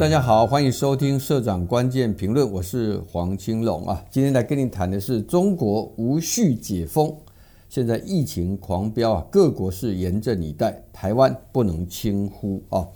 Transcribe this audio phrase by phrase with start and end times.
[0.00, 4.02] 大家好，欢迎收听社长关键评论，我是黄青龙啊。
[4.10, 7.14] 今天来跟你谈的是中国无序解封，
[7.68, 12.88] 现在疫情狂飙啊，各国是严阵以待，台湾不能轻忽啊。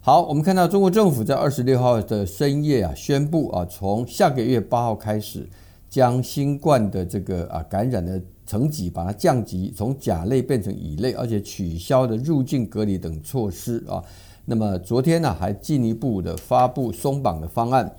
[0.00, 5.48] 好，我们看到中国政府在二十六号的深夜啊，宣布啊，从下个月八号开始，
[5.90, 14.00] 将新冠的这个啊感染的层级把它降级，从甲类变成乙类，而且取消的入境隔离等措施啊。
[14.48, 17.96] 那么昨天呢，还进一步的发布松绑的方案，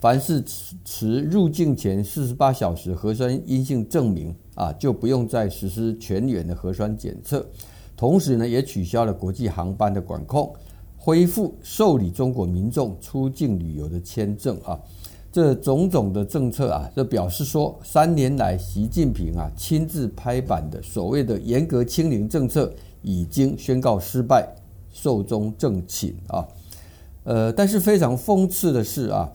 [0.00, 0.42] 凡是
[0.84, 7.46] 持入境前四十八小时核酸阴性证明啊，就不用再实施全员的核酸检测。
[7.96, 10.52] 同时呢，也取消了国际航班的管控，
[10.96, 14.76] 恢复受理中国民众出境旅游的签证啊。
[15.30, 24.52] 这种种的政策啊，这表示说，三年来习近平啊亲自拍板的所谓的严格清零政策已经宣告失败。
[24.96, 26.48] 寿终正寝啊，
[27.24, 29.30] 呃，但是非常讽刺的是啊，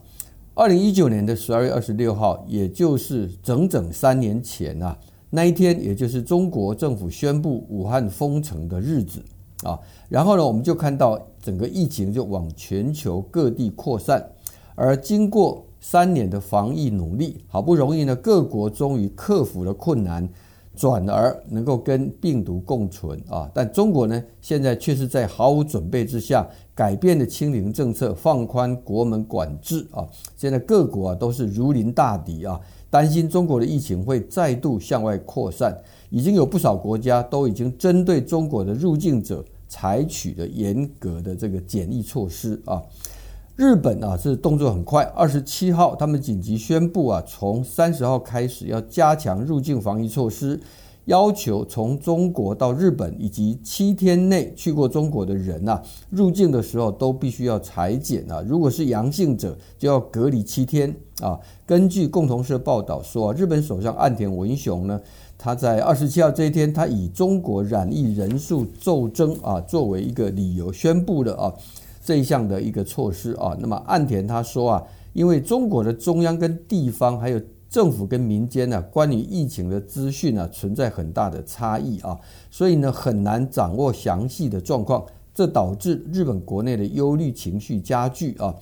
[0.56, 4.98] 二零一九年的十二月二十六号，也就是整整三年前啊，
[5.30, 9.24] 那一天，也就是中国政府宣布武汉封城的日子
[9.62, 14.28] 啊，然后呢，我们就看到整个疫情就往全球各地扩散，
[14.74, 20.28] 而经过三年的防疫努力，好不容易呢，各国终于克服了困难。
[20.76, 30.08] 转而能够跟病毒共存啊，但中国呢，现在却是在毫无准备之下改变了清零政策，放宽国门管制啊。
[30.38, 35.78] 现在各国啊都是如临大敌啊，担心中国的疫情会再度向外扩散，
[36.10, 42.82] 已经有不少国家都已经针对中国的入境者采取了严格的这个检疫措施啊。
[43.62, 50.60] 日本啊是动作很快，二十七号他们紧急宣布啊，从三十号开始要加强入境防疫措施，
[51.06, 61.40] 要求从中国到日本以及七天内去过中国的人呐，入境的时候都必须要采检啊，如果是阳性者就要隔离七天啊。
[61.68, 65.00] 根据共同社报道说，日本首相岸田文雄呢，
[65.38, 71.54] 他在二十七号这一天，他以中国染疫人数骤增啊作为一个理由宣布了啊。
[72.04, 77.40] 这一项的一个措施啊，那么岸田他说啊，因为中国的中央跟地方还有
[77.70, 82.20] 政府跟民间呢，关于疫情的资讯呢，存在很大的差异啊，
[82.50, 88.54] 所以呢很难掌握详细的状况，这导致日本国内的忧虑情绪加剧啊，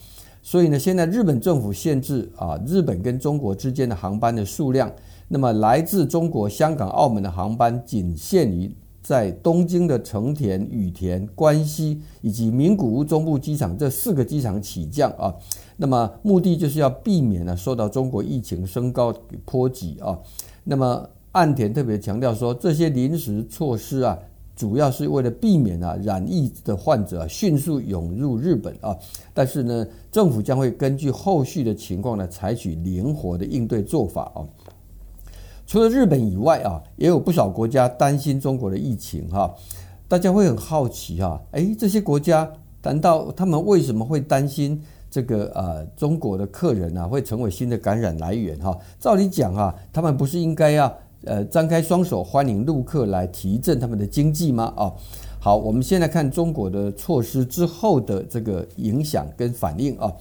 [0.44, 4.92] 所以呢现在日本政府限制啊日本跟中国之间的航班的数量，
[5.30, 8.76] 那么来自中国香港、澳门的航班仅限于。
[9.02, 15.34] 在东京的成田、羽田、关西以及名古屋中部机场这四个机场起降啊，
[15.78, 19.14] 那么目的就是要避免呢受到中国疫情升高
[19.46, 20.20] 波及啊。
[20.64, 24.18] 那么岸田特别强调说，这些临时措施啊，
[24.56, 28.96] 主要是为了避免啊染疫的患者迅速涌入日本啊。
[29.34, 34.46] 但是呢，政府将会根据后续的情况呢，采取灵活的应对做法啊。
[35.70, 39.54] 除了日本以外啊，也有不少国家担心中国的疫情哈。
[40.08, 44.82] 大家会很好奇哈，诶，这些国家难道他们为什么会担心
[45.12, 48.76] 这个呃中国的客人啊会成为新的感染来源哈？
[49.00, 50.92] 照理讲啊，他们不是应该要
[51.26, 54.74] 呃张开双手欢迎陆客来提振他们的经济吗？
[54.76, 54.92] 啊，
[55.40, 60.12] 好，我们先来看中国的措施之后的这个影响跟反应啊。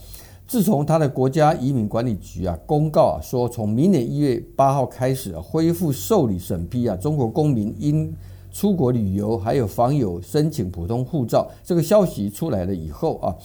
[0.49, 8.11] 自从他的国家移民管理局啊公告啊说，从明年一月八号开始啊恢复受理审批啊中国公民因
[8.51, 13.37] 出国旅游还有访友申请普通护照，这个消息出来了以后啊，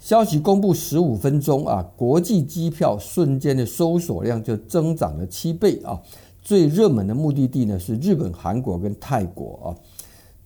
[0.00, 6.02] 消息公布十五分钟啊，国际机票瞬间的搜索量就增长了七倍啊，
[6.42, 9.66] 最热门的目的地呢是日本、韩国跟泰国啊。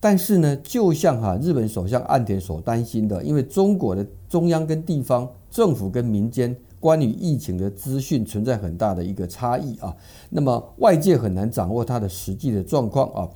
[0.04, 9.96] 但是呢，就像哈日本首相岸田所担心的，因为中国的中央跟地方政府跟民间关于疫情的资讯存在很大的一个差异啊，
[10.28, 13.26] 那么外界很难掌握它的实际的状况啊。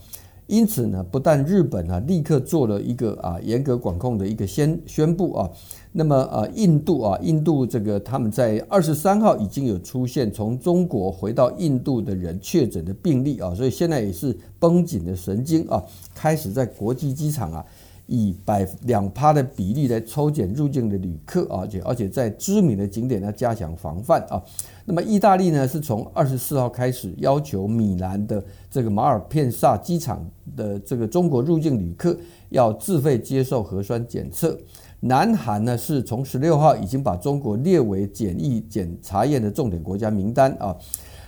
[0.47, 5.51] 因此呢，不但日本啊立刻做了一个啊严格管控的一个先宣布啊，
[5.93, 15.83] 那么啊印度啊印度这个他们在二十三号已经有出现从中国回到印度的人确诊的病例啊，所以现在也是绷紧的神经啊，
[16.15, 17.65] 开始在国际机场啊。
[18.11, 24.43] 以百两趴的比例来抽检入境的旅客，而且而且在知名的景点呢加强防范啊。
[24.87, 30.27] 那么意大利呢是从二十四号开始要求米兰的这个马尔片萨机场
[30.57, 32.19] 的这个中国入境旅客
[32.49, 34.59] 要自费接受核酸检测。
[35.01, 40.77] 南韩呢是从十六号已经把中国列为检疫检查验的重点国家名单啊。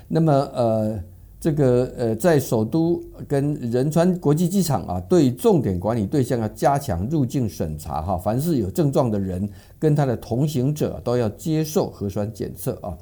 [0.09, 0.99] 那么呃。
[1.43, 12.93] 这个呃，在首都跟仁川国际机场啊，对重点管理对象要加强入境审查哈，凡是有症状的人跟他的同行者都要接受核酸检测啊。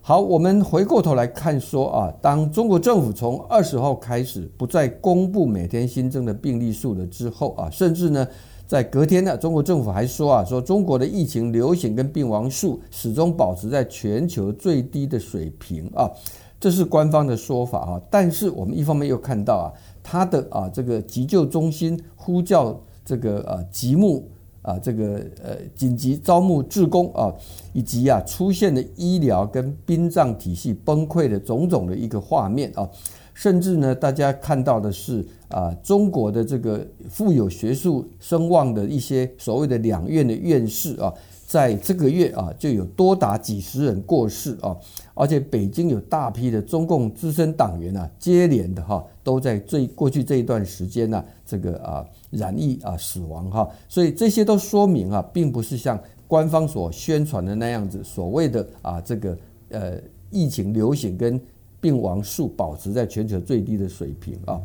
[0.00, 8.26] 好，我们回过头来看说啊，当中国政府从二十号开始不再公布每天新增的病例数了之后啊，甚至呢，
[8.68, 16.10] 在隔天呢，中国政府还说啊，说中国的疫情流行跟病亡数始终保持在全球最低的水平啊。
[16.60, 19.66] 这是官方的说法啊，但是我们一方面又看到啊，
[20.02, 24.28] 他的啊这个急救中心呼叫这个呃急募
[24.60, 27.32] 啊这个呃紧急招募志工啊，
[27.72, 32.86] 以及啊出现的医疗跟殡葬体系崩溃的种种的一个画面啊，
[33.38, 41.14] 甚至呢大家看到的是啊中国的这个富有学术声望的一些所谓的两院的院士啊。
[41.46, 44.76] 在这个月啊，就有多达几十人过世啊，
[45.14, 59.38] 而且北京有大批的中共资深党员啊，接连的哈都在最过去这一段时间呢，这个啊染疫啊死亡哈，所以这些都说明啊，并不是像官方所宣传的那样子，所谓的啊这个
[59.70, 59.94] 呃
[60.30, 61.40] 疫情流行跟
[61.80, 64.60] 病亡数保持在全球最低的水平啊。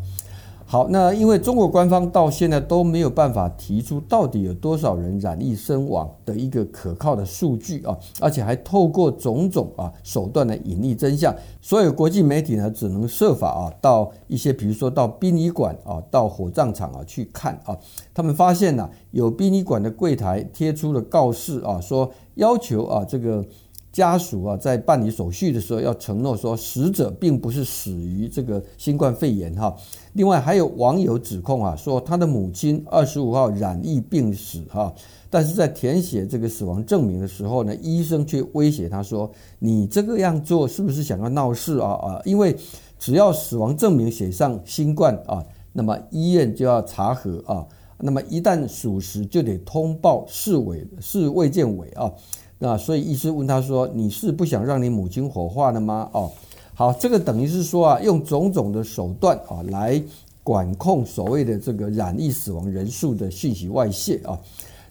[0.65, 17.77] 好，那因为中国官方到现在都没有办法提出到底有多少人染疫身亡的一个可靠的数据啊，而且还透过种种啊手段来隐匿真相，所有国际媒体呢只能设法啊到一些比如说到殡仪馆啊、到火葬场啊去看啊，
[18.11, 23.45] 他们发现呢有殡仪馆的柜台贴出了告示啊，说要求啊这个。
[23.93, 29.73] 家属啊，在办理手续的时候要承诺说，死者并不是死于这个新冠肺炎哈。
[30.13, 34.91] 另外，还有网友指控啊，说他的母亲二十五号染疫病死哈，
[35.29, 41.91] 但是在填写这个死亡证明的时候呢，医生却威胁他说：“你这个样做是不是想要闹事啊？
[41.91, 42.57] 啊，因为
[42.97, 47.63] 只要死亡证明写上新冠啊，那么医院就要查核啊，
[47.99, 52.11] 那么一旦属实就得通报市委市卫健委啊。”
[52.59, 56.31] 那所以医师问他说：“你是不想让你母亲火化了吗？”哦，
[56.73, 60.01] 好，这个等于是说啊，用种种的手段啊来
[60.43, 64.39] 管控所谓的这个染疫死亡人数的信息外泄啊。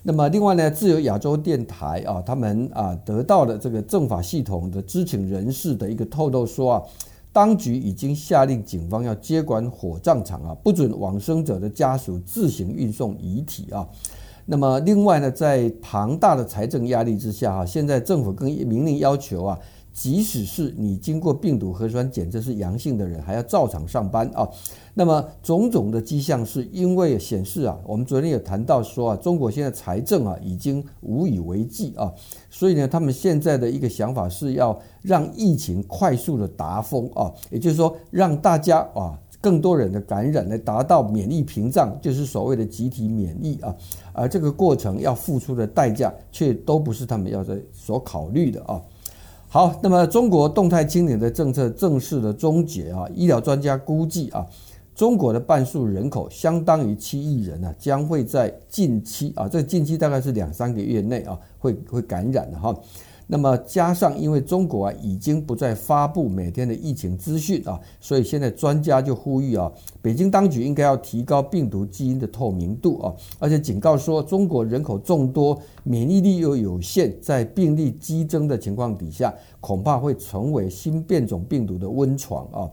[0.03, 6.83] 那么另外呢，自由亚洲电台啊，他们啊得到了这个政法系统的知情人士的一个透露说啊，
[7.33, 13.89] 当局已经下令警方要接管火葬场啊，不准往生者的家属自行运送遗体啊。
[14.47, 19.59] 那么另外呢，在庞大的财政压力之下，哈，现在政府更明令要求啊，
[19.93, 24.49] 即使是你经过病毒核酸检测是阳性的人，还要照常上班啊。
[24.95, 32.13] 那么种种的迹象是因为显示啊，我们昨天有谈到说啊，中国现在财政啊已经无以为继啊，
[32.51, 39.19] 所以呢，他们现在的一个想法是要让疫情快速的达峰啊，也就是说让大家啊。
[39.43, 43.75] 更多人的感染来达到免疫屏障，就是所谓的集体免疫啊，
[44.13, 48.81] 而这个过程要付出的代价却都不是他们要在所考虑的啊。
[49.49, 54.47] 好，那么中国动态清零的政策正式的终结啊，医疗专家估计啊，
[54.95, 62.75] 中国的半数人口相当于七亿人啊，将会在近期啊，这近期大概是两三个月内啊，会会感染的哈。
[63.33, 82.69] 那么加上，因为中国啊已经不再发布每天的疫情资讯啊，所以现在专家就呼吁啊，北京当局应该要提高病毒基因的透明度啊，而且警告说，中国人口众多，免疫力又有限，在病例激增的情况底下，恐怕会成为新变种病毒的温床啊。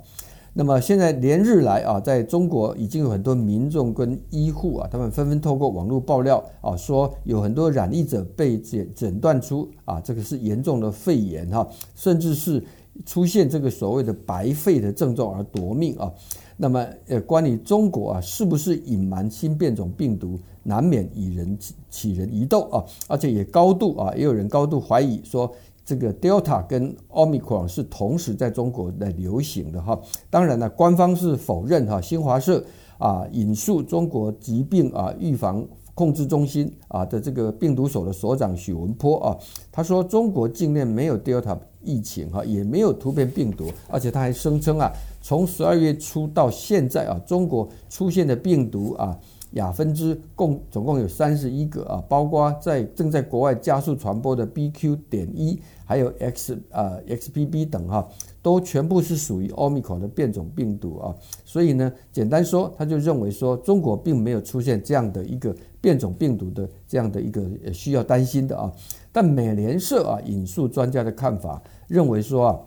[0.59, 12.61] 那么现在连日来啊，在中国已经有很多民众跟医护啊，他们纷纷透过网络爆料啊，说有很多染疫者被诊诊断出啊，这个是严重的肺炎哈，甚至是
[13.05, 16.11] 出现这个所谓的白肺的症状而夺命啊。
[16.57, 21.57] 那么呃，关于中国啊，是不是隐瞒新变种病毒，难免以人
[21.89, 25.49] 起人疑窦啊，而且也高度啊，也有人高度怀疑说。
[25.89, 31.99] 这个 Delta 跟 Omicron 是同时在中国的流行的哈，当然呢，官方是否认哈。
[31.99, 32.63] 新华社
[32.99, 35.65] 啊引述中国疾病啊预防
[35.95, 39.35] 控制中心啊的这个病毒所的所长许文波啊，
[39.71, 44.91] 他说中国境内没有 Delta 疫情哈，也没有突变病毒，而且他还声称啊，
[45.23, 49.17] 从十二月初到现在啊，中国出现的病毒啊。
[49.53, 54.95] 亚分支共总共有三十一个啊，包括在正在国外加速传播的 BQ.
[55.09, 58.07] 点一，还有 X 啊 XBB 等哈，
[58.43, 61.15] 都全部是属于 Omicron 的变种病毒啊。
[61.43, 67.41] 所以呢，简单说，他就认为说，中国并没有出现这样的一个变种病毒的这样的一个
[67.73, 68.71] 需要担心的啊。
[69.11, 72.59] 但美联社啊引述专家的看法，认为说啊。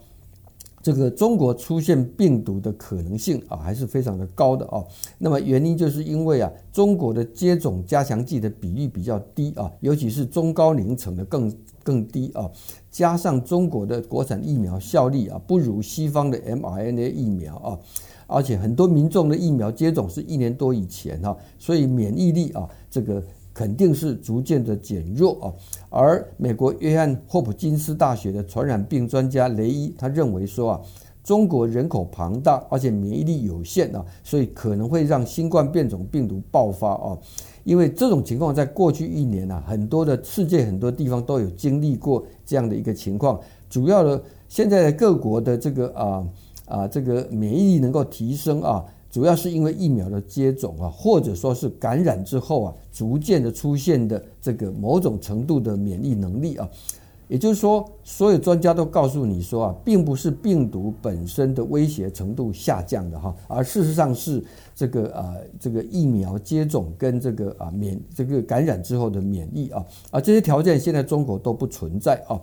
[0.82, 4.82] 这个中国出现病毒的可能性啊，还是非常的高的啊。
[5.16, 12.50] 那么原因就是因为啊，中国的接种加强剂的比例比较低啊，尤其是中高龄层的更更低啊。
[12.90, 17.78] 加上中国的国产疫苗效力啊，不如西方的 mRNA 疫苗啊，
[18.26, 23.22] 而且很多民众的疫苗接种是一年多以前哈，所以免疫力啊，这个。
[23.54, 25.52] 肯定是逐渐的减弱啊，
[25.90, 30.80] 而美国约翰霍普金斯大学的传染病专家雷伊他认为说啊，
[31.23, 37.18] 中国人口庞大，而且免疫力有限啊，所以可能会让新冠变种病毒爆发啊。
[37.64, 43.38] 因为这种情况在过去一年啊，很多的世界很多地方都有经历过这样的一个情况。
[43.68, 46.26] 主要的现在各国的这个啊
[46.66, 48.85] 啊这个免疫力能够提升啊。
[49.12, 56.66] 主要是因为疫苗的接种啊，或者说是感染之后啊，逐渐的出现的这个某种程度的免疫能力啊，
[57.28, 64.42] 也就是说，所有专家都告诉你说啊，并不是病毒本身的威胁程度下降的哈，而事实上是
[64.75, 72.40] 这个啊，这个疫苗接种跟这个啊免这个感染之后的免疫啊，啊这些条件现在中国都不存在啊。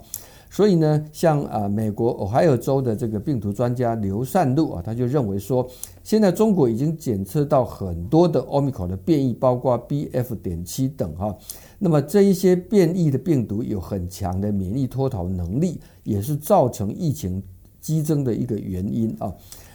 [0.50, 5.68] 所以呢，像啊，美国俄亥俄州的这个病毒专家刘善禄啊，他就认为说，
[6.04, 10.36] 现在中国已经检测到很多的奥密克戎的变异，包括 BF.
[10.36, 11.38] 点七等哈。
[11.78, 17.42] 那么这一些变异的病毒有很强的免疫脱逃能力，也是造成疫情
[17.80, 19.32] 激增的一个原因啊。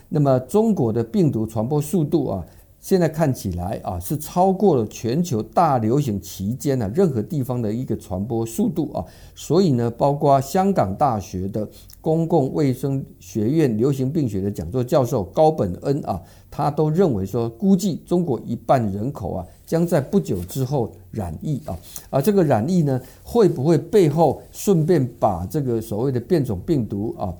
[0.08, 2.44] 那么中国的病毒传播速度啊。
[2.84, 9.02] 现在看起来啊，是超过了全球大流行期间呢，任何地方的一个传播速度啊，
[9.34, 11.66] 所以呢，包括香港大学的
[12.02, 21.74] 公共卫生学院流行病学的讲座教授高本恩啊，他都认为说，估计中国一半人口啊，将在不久之后染疫啊，
[22.10, 27.34] 而这个染疫呢，会不会背后顺便把这个所谓的变种病毒啊，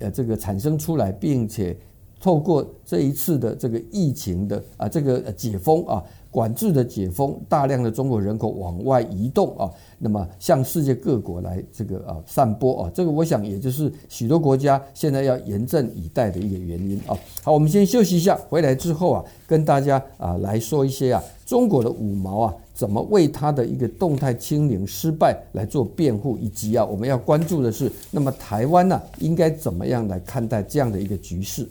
[0.00, 1.74] 呃，这个产生出来，并且。
[2.20, 17.16] 透过这一次的这个疫情的啊，这个解封啊，管制的解封，大量的中国人口往外移动啊，那么向世界各国来这个啊散播啊，这个我想也就是许多国家现在要严阵以待的一个原因啊。
[17.42, 31.66] 好，我们先休息一下，回来之后啊，跟大家啊来说一些啊中国的五毛啊怎么为他的一个动态清零失败来做辩护，以及啊我们要关注的是，那么台湾呢应该怎么样来看待这样的一个局势？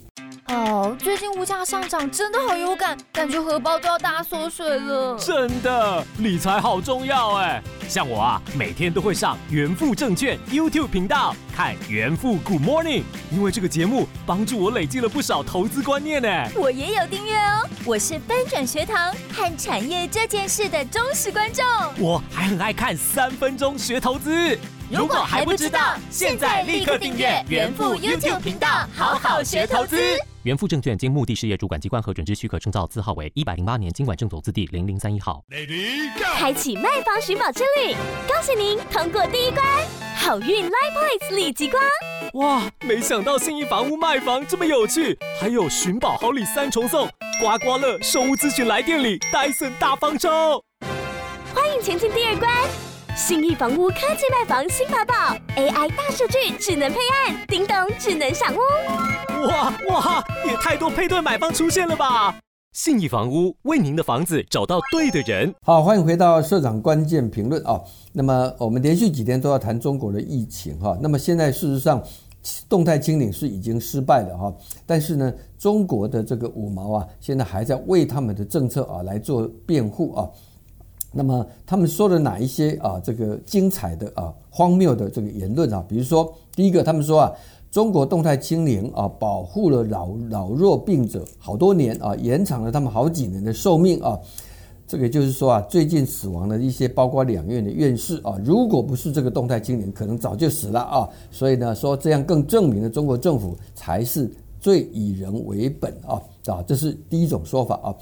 [0.98, 5.18] 最近物价上涨真的好有感，感觉荷包都要大缩水了。
[5.18, 7.62] 真的，理财好重要哎！
[7.88, 16.30] 像我啊，每天都会上元富证券 YouTube 频道看元富 Good Morning，因为这个节目帮助我累积了不少投资观念呢。
[16.56, 21.64] 我也有订阅哦，我是翻转学堂和产业这件事的忠实观众。
[21.98, 24.58] 我还很爱看三分钟学投资。
[24.92, 29.98] 如果还不知道，现在立刻订阅元富 YouTube 频道，好好学投资。
[30.44, 35.44] 元富证券经目的事业主管机关核准之许可证照字号为一百零八年金管证总字第零零三一号。
[35.50, 36.24] Lady Go!
[36.38, 37.94] 开启卖房寻宝之旅，
[38.26, 39.66] 恭喜您通过第一关，
[40.16, 41.84] 好运 Live Points 立即光！
[42.36, 47.10] 哇，没想到信义房屋卖房这么有趣，还有寻宝好礼三重送，
[47.42, 50.64] 刮刮乐、售屋咨询来店里，戴森大方抽。
[51.54, 52.89] 欢迎前进第二关。
[53.20, 55.14] 信义房屋科技卖房新法宝
[55.58, 56.96] ，AI 大数据智能配
[57.28, 58.60] 案，叮咚智能赏屋。
[59.46, 62.40] 哇哇，也太多配对买方出现了吧！
[62.72, 65.54] 信义房屋为您的房子找到对的人。
[65.62, 67.82] 好，欢迎回到社长关键评论啊。
[68.14, 70.98] 那么我们连续几天都要谈中国的疫情哈。
[71.02, 72.02] 那么现在事实上，
[72.70, 74.56] 动态清零是已经失败了哈。
[74.86, 80.30] 但是呢，中国的这个五毛啊，现在还在为他们的政策啊来做辩护啊。
[81.12, 83.02] 那么他们说了哪一些啊？
[83.04, 85.84] 这个精彩的啊、荒谬的这个言论啊？
[85.88, 87.34] 比如说，第一个，他们说啊，
[87.72, 94.20] 中国动态清零啊，保护了老老弱病者好多年啊，延长了他们好几年的寿命啊。
[94.88, 101.10] 这个就是说啊，最近死亡的一些，包括两院的院士啊，如果不是这个动态清零，可能早就死了啊。
[101.32, 107.96] 所以呢，说这样更证明了中国政府才是最以人为本啊啊，这是第一种说法啊。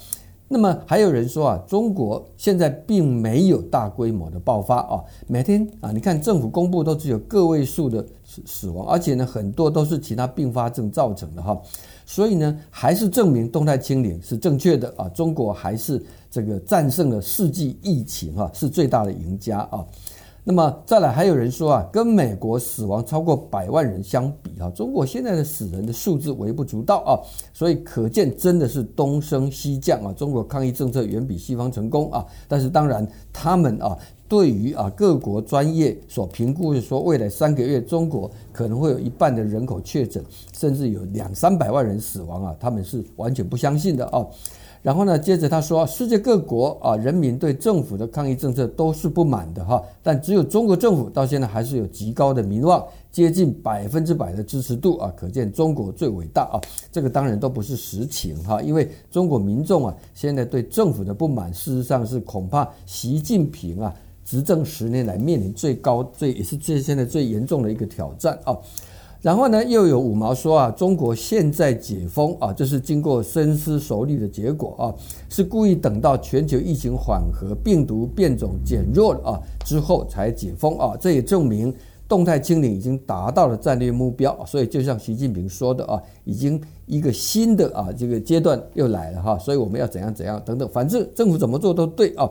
[0.50, 11.60] 那么还有人说啊，中国现在并没有大规模的爆发啊，每天啊，你看政府公布都只有个位数的死死亡，而且呢，很多都是其他并发症造成的哈，
[12.06, 19.84] 所以呢，还是证明动态清零是正确的啊，中国还是这个战胜了世纪疫情哈，是最大的赢家啊。
[20.50, 27.20] 那么再来，还有人说啊，跟美国死亡超过百万人相比啊，中国现在的死人的数字微不足道啊，
[27.52, 30.10] 所以可见真的是东升西降啊。
[30.14, 33.94] 中国抗疫政策远比西方成功啊，但是当然他们啊
[34.26, 40.24] 对于啊各国专业所评估的说，未来三个月中国可能会有一半的人口确诊，
[40.56, 44.26] 甚至有两三百万人死亡啊，他们是完全不相信的啊。
[44.82, 56.60] 然后呢，接着他说，世界各国啊人民对政府的抗疫政策都是不满的哈，但只有中国政府到现在还是有极高的民望，接近百分之百的支持度啊，可见中国最伟大啊。
[56.92, 63.94] 这个当然都不是实情哈，因为中国民众啊现在对政府的不满，事实上是恐怕习近平啊。
[64.24, 68.54] 执政十年来面临最高、最也是最现在最严重的一个挑战啊。
[69.20, 74.94] 然后呢，又有五毛说啊，中国现在解封啊，这是经过深思熟虑的结果啊，
[75.28, 80.96] 是故意等到全球疫情缓和、病毒变种减弱了啊之后才解封啊。
[81.00, 81.74] 这也证明
[82.06, 84.38] 动态清零已经达到了战略目标。
[84.46, 89.36] 所以就像习近平说的啊，已经一个新的啊这个阶段又来了哈。
[89.36, 92.30] 所以我们要怎样怎样等等，反正政府怎么做都对啊。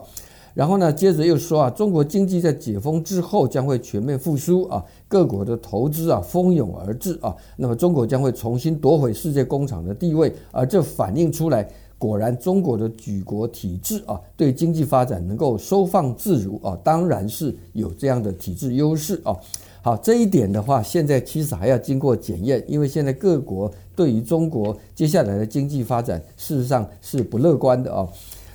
[0.58, 19.38] 然后呢，接着又说啊，中国经济在解封之后将会全面复苏啊，各国的投资啊蜂拥而至啊，那么中国将会重新夺回世界工厂的地位，而这反映出来，果然中国的举国体制啊，对经济发展能够收放自如啊，当然是有这样的体制优势啊。
[19.84, 28.08] 好，这一点的话，现在其实还要经过检验，因为现在各国对于中国接下来的经济发展，事实上是不乐观的啊。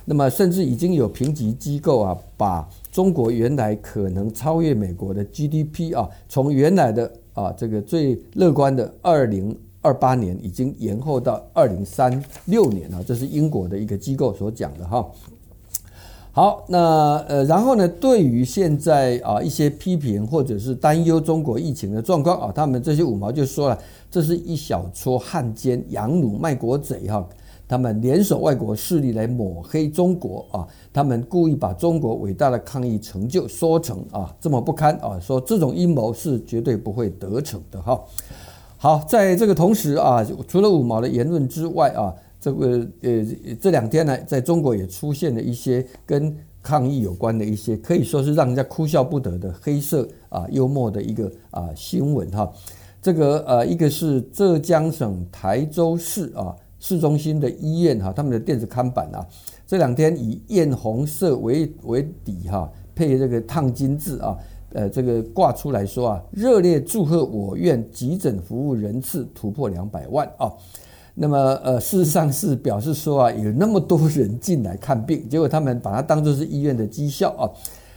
[0.05, 15.09] 那么，甚至已经有评级机构啊，把中国原来可能超越美国的 GDP 啊，从原来的啊这个最乐观的二零二八年，已经延后到二零三六年啊，这是英国的一个机构所讲的哈。
[16.33, 23.79] 好，那呃，然后呢，对于现在啊一些批评或者是担忧中国疫情的状况啊，他们这些五毛就说了，
[24.09, 27.25] 这是一小撮汉奸、洋奴、卖国贼哈。
[27.67, 30.67] 他们联手外国势力来抹黑中国啊！
[30.91, 35.19] 他们故意把中国伟大的抗疫成就说成啊这么不堪啊！
[35.19, 37.99] 说这种阴谋是绝对不会得逞的哈。
[38.77, 43.25] 好，在这个同时啊，除了五毛的言论之外啊，这个呃
[43.59, 52.51] 这两天呢，在中国也出现了一些跟抗疫有关的一些可以说是让人家哭笑不得的黑色啊幽默的一个啊新闻哈。
[53.01, 56.53] 这个呃一个是浙江省台州市啊。
[56.83, 59.25] 市中心的医院哈，他们的电子看板啊，
[59.65, 64.37] 这两天以艳红色为为底哈，配这个烫金字啊，
[64.73, 70.51] 呃，这个挂出来说啊，热烈祝贺我院急诊服务人次突破两百万啊。
[71.15, 77.49] 那么呃，事实上是表示说啊，有那么多人进来看病，结果他们把它当作是医院的绩效啊。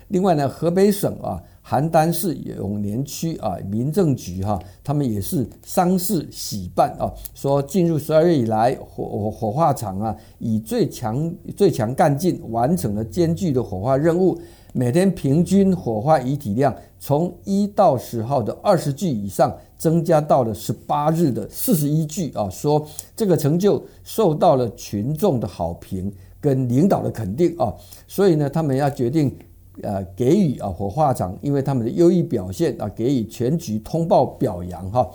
[0.09, 1.43] 另外呢，河北省啊。
[1.69, 14.39] 邯郸市永年区啊，民政局哈，他们也是丧事喜办啊，说进入十二月以来，火火化场啊，以最强最强干劲完成了艰巨的火化任务，
[14.73, 27.75] 每天平均火化遗体量从一到十号的二十具以上，增加到了十八日的四十一具啊，说这个成就受到了群众的好评跟领导的肯定啊，
[28.07, 29.37] 所以呢，他们要决定。
[29.83, 35.09] 呃，给予啊火化场，因为他们的优异表现啊，给予全局通报表扬哈。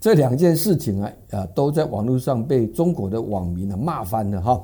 [0.00, 4.60] 这两件事情啊，啊都在网络上被中国的网民啊骂翻了哈。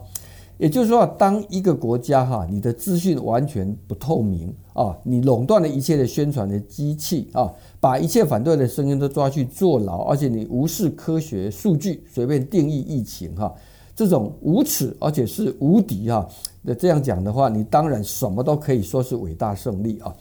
[0.58, 13.54] 也就是说，当一个国家哈，你的资讯完全不透明啊，你垄断了一切的宣传的机器啊，把一切反对的声音都抓去坐牢，而且你无视科学数据，随便定义疫情哈。
[13.94, 16.26] 这种无耻而且是无敌哈，
[16.68, 20.12] 那这样讲的话，你当然什么都可以说是伟大胜利啊。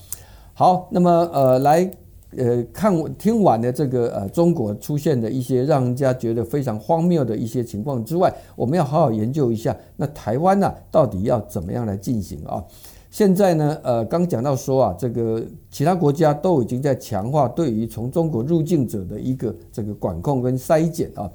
[0.53, 1.91] 好，那么呃来
[2.37, 12.63] 呃看听完了这个呃中国出现的一些让人家觉得非常荒谬的一些情况之外，我们要好好研究一下，那台湾呢到底要怎么样来进行啊？
[13.09, 21.27] 现在呢呃刚讲到说啊，这个其他国家都已经在强化对于从中国入境者的一个这个管控跟筛检啊。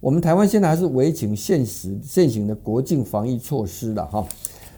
[0.00, 4.26] 我们台湾现在还是维持现实现行的国境防疫措施了哈。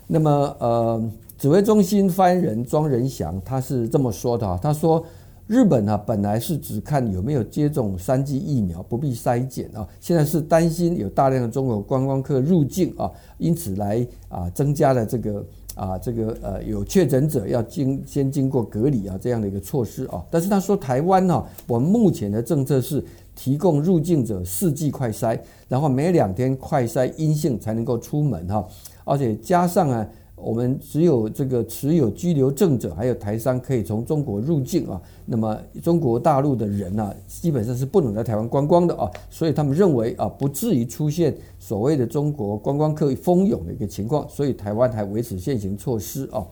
[0.07, 5.05] 那么呃，指挥中心发言人庄人祥他是这么说的，他说
[5.47, 20.25] 日本啊本来是只看有没有接种三剂疫苗，不必筛检啊，现在是担心有大量的中国观光客入境啊，因此来啊增加了这个啊这个呃有确诊者要经先经过隔离啊这样的一个措施啊。
[20.31, 23.05] 但是他说台湾哈，我们目前的政策是。
[23.39, 28.67] 提供入境者四剂快筛，然后每两天快筛阴性才能够出门哈，
[29.05, 46.45] 而且加上啊，我们只有这个持有居留证者，还有台商可以从中国入境啊，那么中国大陆的人呢，基本上是不能在台湾观光的啊，所以他们认为啊，不至于出现所谓的中国观光客蜂拥的一个情况，所以台湾还维持现行措施啊。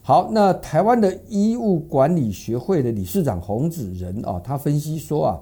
[0.00, 5.40] 好，那台湾的医务管理学会的理事长洪子仁啊，他分析说啊，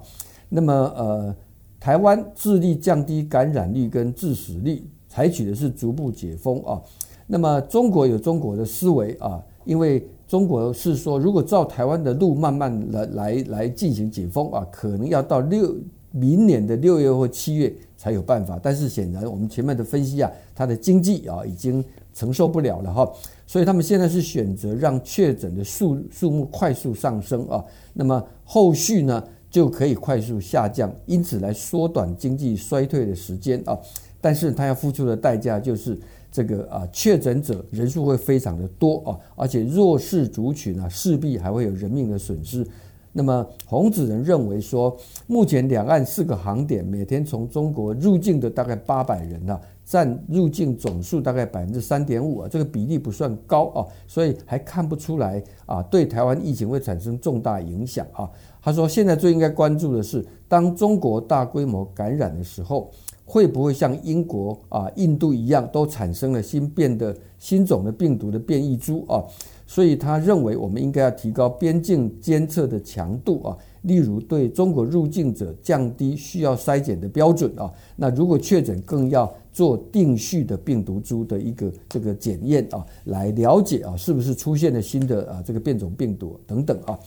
[0.55, 1.35] 那么呃，
[1.79, 6.79] 台湾致力降低感染率跟致死率，采取的是逐步解封啊。
[7.25, 15.75] 那么中国有中国的思维啊，因为中国是说，如果照台湾的路慢慢来来来进行解封啊，可能要到六
[16.11, 18.59] 明年的六月或七月才有办法。
[18.61, 23.11] 但是显然我们前面的分析啊，它的经济啊已经承受不了了哈。
[23.47, 27.63] 所以他们现在是选择让确诊的数数目快速上升啊，
[27.93, 33.77] 那么后续呢就可以快速下降，因此来缩短经济衰退的时间啊。
[34.19, 35.95] 但是他要付出的代价就是
[36.31, 42.65] 这个啊确诊者人数会非常的多啊，而且弱势族群啊势必还会有人命的损失。
[43.11, 49.61] 那么洪子仁认为说，目前两岸四个航点每天从中国入境的大概八百人啊。
[49.85, 58.23] 占入境总数大概百分之三点五啊，这个比例不算高啊，所以还看不出来啊，对台湾疫情会产生重大影响啊。
[58.63, 62.89] 他说，现在最应该关注的是，当中国大规模感染的时候，
[63.25, 69.21] 会不会像英国啊、印度一样，都产生了新变的新种的病毒的变异株啊？
[69.67, 73.57] 所以他认为，我们应该要提高边境监测的强度啊。
[73.81, 86.97] 例如，对中国入境者降低需要筛检的标准啊，那如果确诊，更要做定序的病毒株的一个这个检验啊，来了解啊是不是出现了新的啊这个变种病毒等等啊。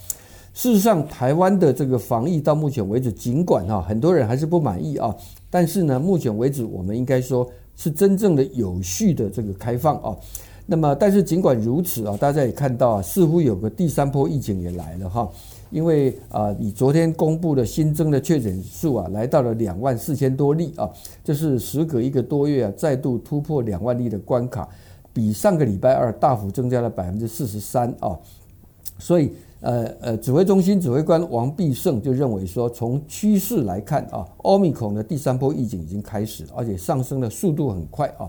[0.57, 5.15] 事实上，台湾的这个防疫到目前为止，尽管哈很多人还是不满意啊，
[5.51, 10.17] 但是呢，目前为止我们应该说是真正的有序的这个开放啊。
[10.65, 15.31] 那么，但是尽管如此啊，大家也看到啊，似乎有个第三波疫情也来了哈。
[15.71, 20.89] 因为啊，你昨天公布的新增的确诊数啊，来到了两万四千多例啊，
[21.23, 24.67] 这是时隔一个多月啊，再度突破两万例的关卡，
[25.13, 28.17] 比上个礼拜二大幅增加了百分之四十三啊。
[28.99, 38.29] 所以呃呃，指挥中心指挥官王必胜就认为说，从趋势来看啊奥密克戎的第三波疫情已经开始，而且上升的速度很快啊。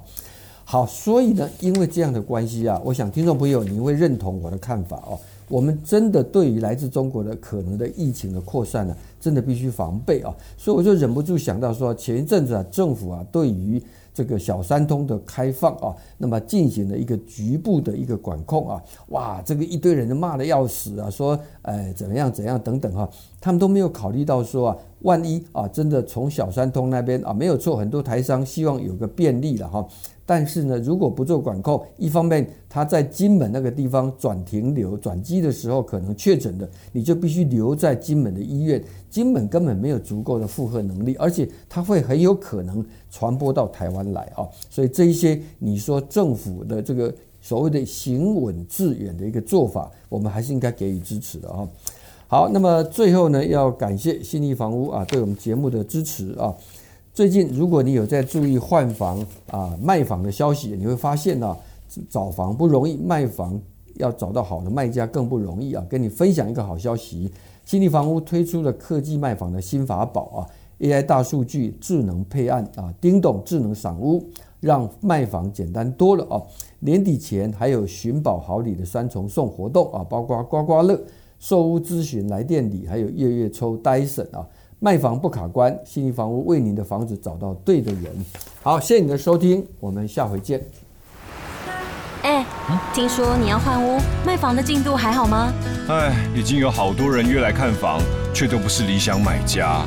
[0.63, 5.17] 好，所以呢，因为这样的关系啊，我想听众朋友你会认同我的看法哦。
[5.47, 10.35] 我们真的对于来自中国的可能的疫情的扩散呢，真的必须防备啊！
[10.57, 13.81] 所以我就忍不住想到说，前一阵子啊，政府啊对于
[14.17, 23.07] 这个小三通的开放啊，那么进行了一个局部的一个管控啊，哇，这个一堆人都骂的要死啊，说哎怎么样怎样等等哈，
[23.39, 29.87] 他们都没有考虑到说啊，万一啊真的从小三通那边啊没有错，很多台商希望有个便利了哈。
[30.27, 44.45] 但是呢，如果不做管控，一方面他在金门那个地方转停留转机的时候可能确诊的，你就必须留在金门的医院，金门根本没有足够的负荷能力，而且它会很有可能传播到台湾来啊。
[44.69, 51.65] 所以这一些你说政府的这个所谓的行稳致远的一个做法，我们还是应该给予支持的啊。
[52.27, 56.53] 好，那么最后呢，要感谢信力房屋啊对我们节目的支持啊。
[57.17, 61.57] 最近，如果你有在注意换房啊、卖房的消息，你会发现呢、
[62.07, 63.59] 找房不容易，卖房
[63.95, 65.83] 要找到好的卖家更不容易啊。
[65.89, 67.31] 跟你分享一个好消息，
[67.65, 70.37] 新力房屋推出了科技卖房的新法宝啊
[70.79, 74.23] ，AI 大数据、智能配案啊，叮咚智能赏屋，
[74.59, 76.37] 让卖房简单多了啊。
[76.81, 81.01] 年底前还有寻宝好礼的三重送活动啊，包括刮刮乐、
[81.39, 84.47] 售屋咨询来电礼，还有月月抽 Dyson 啊。
[84.79, 88.03] 卖房不卡关，信义房屋为您的房子找到对的人。
[88.61, 90.63] 好，谢谢你的收听，我们下回见。
[92.21, 92.45] 哎，
[92.93, 95.51] 听说你要换屋，卖房的进度还好吗？
[95.89, 97.99] 哎，已经有好多人约来看房，
[98.35, 99.83] 却都不是理想买家。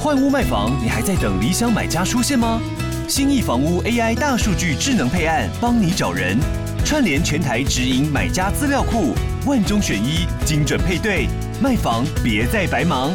[0.00, 2.60] 换屋卖房，你还在等理想买家出现吗？
[3.06, 6.36] 新意房屋 AI 大数据智能配案，帮你找人，
[6.84, 9.14] 串联全台直营买家资料库，
[9.46, 11.28] 万中选一，精准配对，
[11.62, 13.12] 卖房别再白忙。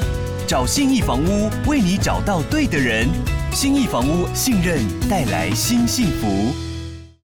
[0.50, 3.08] 找信义房屋，为你找到对的人。
[3.52, 6.69] 信义房屋信任带来新幸福。